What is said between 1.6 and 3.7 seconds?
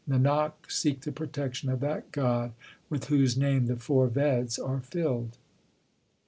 of that God With whose name